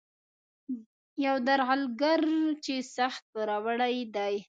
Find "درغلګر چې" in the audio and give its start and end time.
1.47-2.75